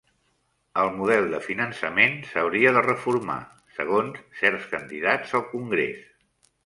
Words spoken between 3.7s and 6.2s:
segons certs candidats al congrés